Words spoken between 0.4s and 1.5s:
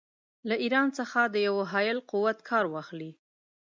له ایران څخه د